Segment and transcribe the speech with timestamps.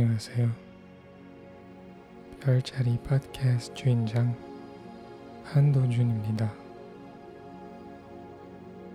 [0.00, 0.50] 안녕하세요.
[2.40, 4.34] 별자리 팟캐스트 주인장
[5.44, 6.50] 한도준입니다.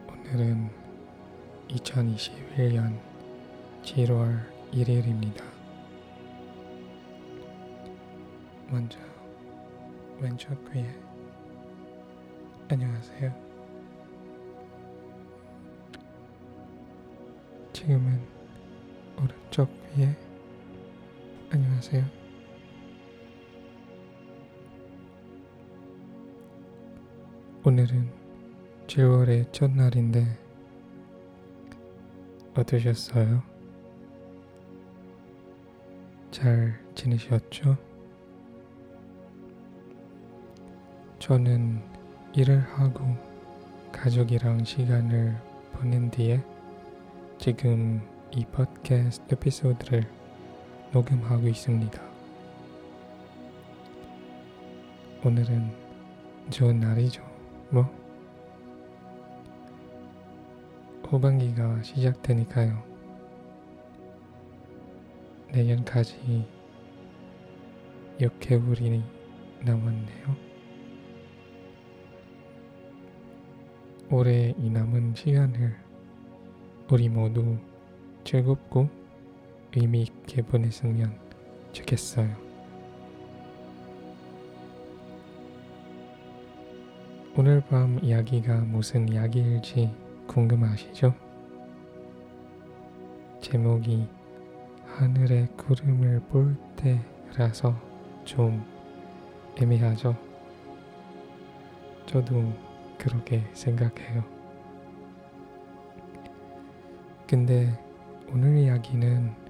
[0.10, 0.68] 오늘은
[1.68, 3.00] 2021년
[3.84, 5.44] 7월 1일입니다.
[8.72, 8.98] 먼저
[10.20, 10.90] 왼쪽 귀에
[12.68, 13.32] 안녕하세요.
[17.74, 18.20] 지금은
[19.18, 20.25] 오른쪽 귀에
[21.56, 22.04] 안녕하세요.
[27.64, 28.12] 오늘은
[28.88, 30.38] 7월의 첫날인데
[32.58, 33.42] 어떠셨어요?
[36.30, 37.78] 잘 지내셨죠?
[41.20, 41.82] 저는
[42.34, 43.06] 일을 하고
[43.94, 45.38] 가족이랑 시간을
[45.72, 46.44] 보낸 뒤에
[47.38, 50.25] 지금 이 팟캐스트 에피소드를
[50.96, 52.02] 녹음하고 있습니다.
[55.26, 55.70] 오늘은
[56.50, 57.22] 좋은 날이죠.
[57.70, 57.84] 뭐?
[61.04, 62.82] 후반기가 시작되니까요.
[65.52, 66.48] 내년까지
[68.22, 69.04] 6개월이
[69.66, 70.36] 남았네요.
[74.12, 75.76] 올해 이 남은 시간을
[76.90, 77.58] 우리 모두
[78.24, 79.05] 즐겁고
[79.76, 81.14] 의미 있게 보냈으면
[81.74, 82.30] 좋겠어요.
[87.38, 89.94] 오늘 밤 이야기가 무슨 이야기일지
[90.28, 91.14] 궁금하시죠?
[93.42, 94.08] 제목이
[94.86, 97.76] 하늘의 구름을 볼 때라서
[98.24, 98.66] 좀
[99.58, 100.16] 애매하죠?
[102.06, 102.54] 저도
[102.98, 104.24] 그렇게 생각해요.
[107.28, 107.78] 근데
[108.32, 109.45] 오늘 이야기는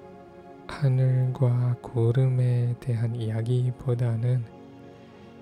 [0.68, 4.44] 하늘과 구름에 대한 이야기보다는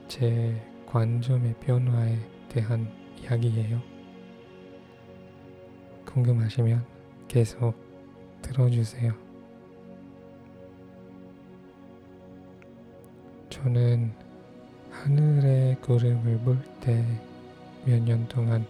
[0.06, 2.16] 제 관점의 변화에
[2.48, 2.88] 대한
[3.20, 3.80] 이야기예요.
[6.06, 6.84] 궁금하시면
[7.26, 7.74] 계속
[8.42, 9.12] 들어주세요.
[13.50, 14.12] 저는
[14.90, 17.04] 하늘의 구름을 볼 때
[17.86, 18.66] 몇 년 동안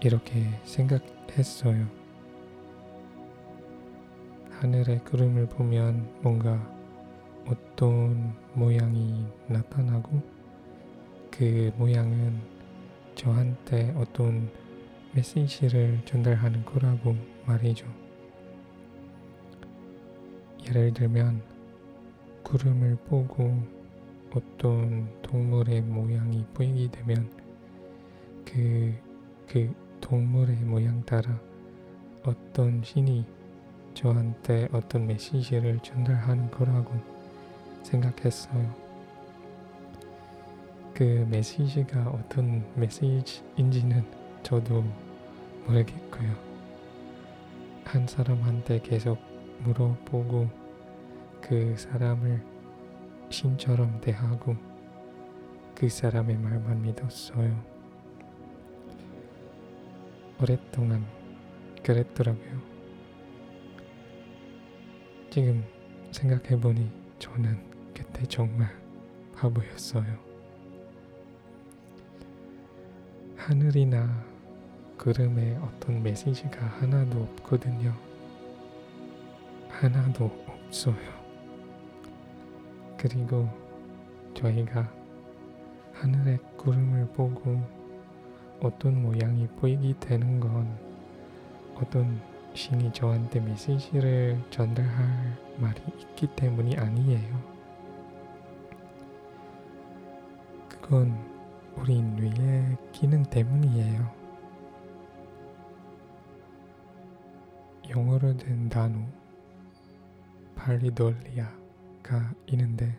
[0.00, 1.97] 이렇게 생각했어요.
[4.60, 6.60] 하늘의 구름을 보면 뭔가
[7.46, 10.20] 어떤 모양이 나타나고
[11.30, 12.40] 그 모양은
[13.14, 14.50] 저한테 어떤
[15.14, 17.14] 메시지를 전달하는 거라고
[17.46, 17.86] 말이죠.
[20.66, 21.40] 예를 들면
[22.42, 23.62] 구름을 보고
[24.34, 27.30] 어떤 동물의 모양이 보이게 되면
[28.44, 28.92] 그,
[29.46, 31.40] 그 동물의 모양 따라
[32.24, 33.37] 어떤 신이
[33.98, 36.94] 저한테 어떤 메시지를 전달하는 거라고
[37.82, 38.72] 생각했어요.
[40.94, 44.04] 그 메시지가 어떤 메시지인지는
[44.44, 44.84] 저도
[45.66, 46.32] 모르겠고요.
[47.84, 49.18] 한 사람한테 계속
[49.64, 50.48] 물어보고
[51.40, 52.40] 그 사람을
[53.30, 54.54] 신처럼 대하고
[55.74, 57.64] 그 사람의 말만 믿었어요.
[60.40, 61.04] 오랫동안
[61.82, 62.57] 그랬더라고요.
[65.30, 65.62] 지금
[66.10, 67.58] 생각해보니 저는
[67.94, 68.68] 그때 정말
[69.34, 70.04] 바보였어요.
[73.36, 74.24] 하늘이나
[74.96, 77.94] 구름에 어떤 메시지가 하나도 없거든요.
[79.68, 80.96] 하나도 없어요.
[82.96, 83.48] 그리고
[84.34, 84.90] 저희가
[85.92, 87.62] 하늘의 구름을 보고
[88.60, 90.76] 어떤 모양이 보이게 되는 건
[91.76, 92.20] 어떤
[92.58, 97.40] 신이 저한테 메시지를 전달할 말이 있기 때문이 아니에요.
[100.68, 101.16] 그건
[101.76, 104.12] 우리 뇌의 기능 때문이에요.
[107.90, 109.06] 영어로 된 단어
[110.56, 112.98] 팔리돌리아가 있는데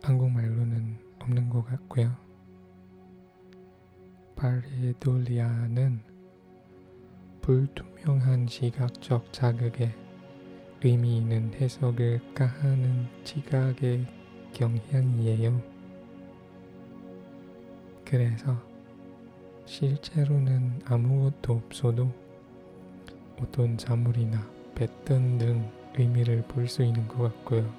[0.00, 2.16] 한국말로는 없는 것 같고요.
[4.36, 6.13] 팔리돌리아는
[7.44, 9.94] 불투명한 시각적 자극에
[10.82, 14.06] 의미 있는 해석을 가하는 지각의
[14.54, 15.60] 경향이에요.
[18.02, 18.56] 그래서
[19.66, 22.10] 실제로는 아무것도 없어도
[23.38, 27.70] 어떤 자물이나 패턴 등 의미를 볼 수 있는 것 같고요.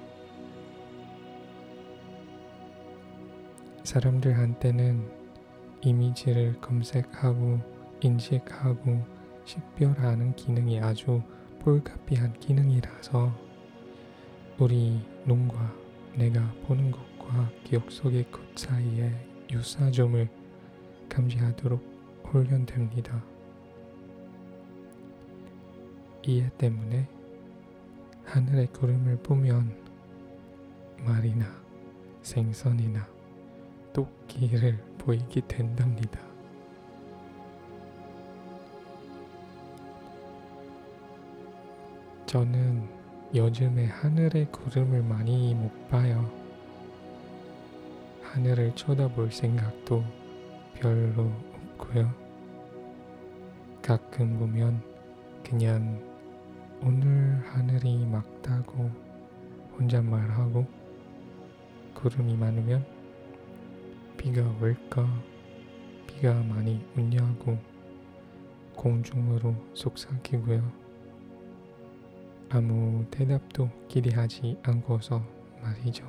[3.82, 5.10] 사람들한테는
[5.80, 7.58] 이미지를 검색하고
[8.00, 9.15] 인식하고
[9.46, 11.22] 식별하는 기능이 아주
[11.60, 13.32] 불가피한 기능이라서
[14.58, 15.72] 우리 눈과
[16.16, 19.12] 내가 보는 것과 기억 속의 것 사이에
[19.50, 20.28] 유사점을
[21.08, 21.80] 감지하도록
[22.24, 23.22] 훈련됩니다.
[26.26, 27.08] 이해 때문에
[28.24, 29.76] 하늘의 구름을 보면
[31.04, 31.46] 말이나
[32.22, 33.06] 생선이나
[33.92, 36.25] 토끼를 보이게 된답니다.
[42.26, 42.82] 저는
[43.32, 46.28] 요즘에 하늘의 구름을 많이 못 봐요.
[48.20, 50.02] 하늘을 쳐다볼 생각도
[50.74, 51.30] 별로
[51.78, 52.12] 없고요.
[53.80, 54.82] 가끔 보면
[55.44, 56.02] 그냥
[56.82, 58.90] 오늘 하늘이 막다고
[59.78, 60.66] 혼잣말하고
[61.94, 62.84] 구름이 많으면
[64.16, 65.08] 비가 올까
[66.08, 67.56] 비가 많이 오냐고
[68.74, 70.85] 공중으로 속삭이고요.
[72.48, 75.22] 아무 대답도 기대하지 않고서
[75.60, 76.04] 말이죠.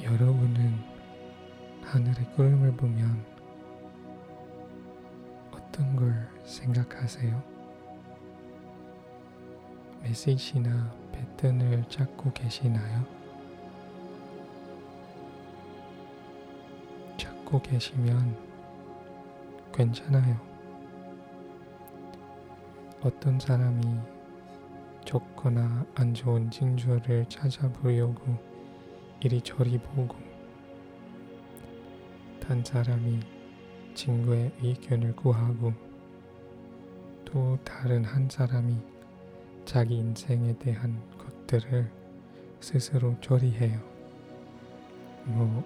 [0.00, 0.78] 여러분은
[1.82, 3.24] 하늘의 구름을 보면
[5.50, 7.42] 어떤 걸 생각하세요?
[10.02, 13.04] 메시지나 패턴을 찾고 계시나요?
[17.16, 18.36] 찾고 계시면
[19.72, 20.47] 괜찮아요.
[23.00, 23.80] 어떤 사람이
[25.04, 28.36] 좋거나 안 좋은 징조를 찾아보려고
[29.20, 30.16] 이리저리 보고
[32.40, 33.20] 단 사람이
[33.94, 35.72] 친구의 의견을 구하고
[37.24, 38.76] 또 다른 한 사람이
[39.64, 41.90] 자기 인생에 대한 것들을
[42.58, 43.78] 스스로 조리해요.
[45.24, 45.64] 뭐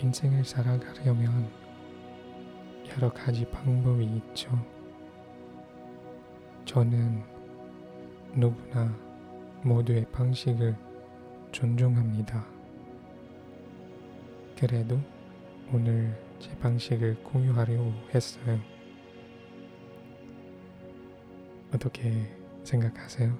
[0.00, 1.48] 인생을 살아가려면
[2.90, 4.73] 여러 가지 방법이 있죠.
[6.74, 7.22] 저는
[8.34, 8.92] 누구나
[9.62, 10.74] 모두의 방식을
[11.52, 12.44] 존중합니다.
[14.58, 14.98] 그래도
[15.72, 18.58] 오늘 제 방식을 공유하려고 했어요.
[21.72, 22.28] 어떻게
[22.64, 23.38] 생각하세요?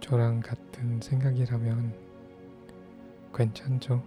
[0.00, 1.94] 저랑 같은 생각이라면
[3.32, 4.02] 괜찮죠?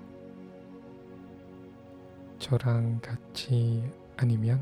[2.37, 3.81] 저랑 같이
[4.17, 4.61] 아니면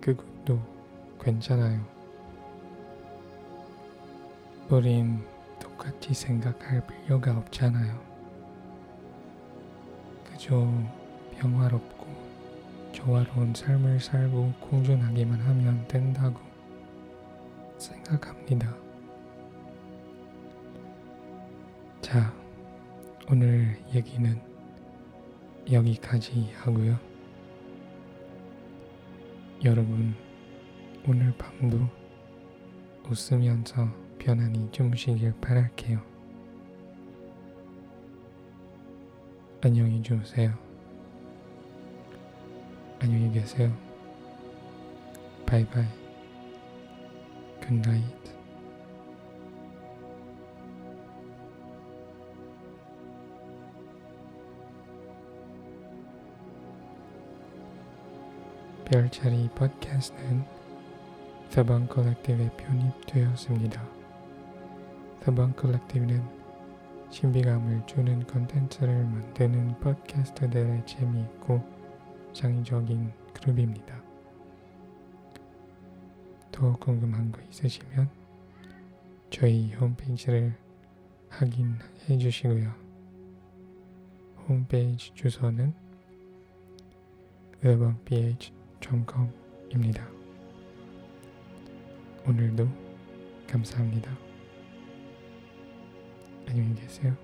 [0.00, 0.58] 그것 도
[1.20, 1.84] 괜찮아요.
[4.68, 5.24] 우린
[5.58, 8.00] 똑같이 생각할 필요가 없잖아요.
[10.24, 10.72] 그저
[11.38, 12.06] 평화롭고
[12.92, 16.40] 조화로운 삶을 살고 공존하기만 하면 된다고
[17.78, 18.74] 생각합니다.
[22.00, 22.32] 자,
[23.30, 24.40] 오늘 얘기는
[25.70, 26.98] 여기까지 하고요.
[29.64, 30.14] 여러분,
[31.08, 31.78] 오늘 밤도
[33.08, 33.88] 웃으면서
[34.18, 35.98] 편안히 주무시길 바랄게요.
[39.62, 40.52] 안녕히 주무세요.
[43.00, 43.74] 안녕히 계세요.
[45.46, 45.86] Bye bye.
[47.62, 48.20] Good night.
[58.84, 60.59] 별자리 팟캐스트는
[61.50, 63.84] 서방 collective에 편입되었습니다.
[65.24, 66.22] 서방 collective는
[67.10, 71.60] 신비감을 주는 컨텐츠를 만드는 팟캐스트들의 재미있고
[72.32, 74.00] 창의적인 그룹입니다.
[76.52, 78.08] 더 궁금한 거 있으시면
[79.30, 80.54] 저희 홈페이지를
[81.30, 82.72] 확인해 주시고요.
[84.48, 85.74] 홈페이지 주소는
[87.64, 89.28] urbanph www.com
[89.70, 90.19] 입니다.
[92.26, 92.68] 오늘도
[93.48, 94.16] 감사합니다.
[96.46, 97.16] 안녕히 계세요.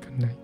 [0.00, 0.36] 굿나잇.